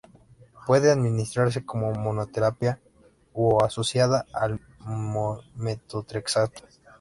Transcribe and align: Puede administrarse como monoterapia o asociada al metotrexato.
Puede 0.65 0.89
administrarse 0.91 1.63
como 1.63 1.91
monoterapia 1.93 2.81
o 3.33 3.63
asociada 3.63 4.25
al 4.33 4.59
metotrexato. 5.55 6.63